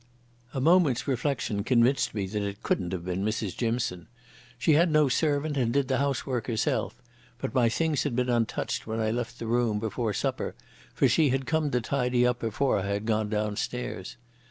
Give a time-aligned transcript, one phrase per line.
[0.51, 4.07] A moment's reflection convinced me that it couldn't have been Mrs Jimson.
[4.57, 6.99] She had no servant and did the housework herself,
[7.37, 10.55] but my things had been untouched when I left the room before supper,
[10.95, 14.17] for she had come to tidy up before I had gone downstairs.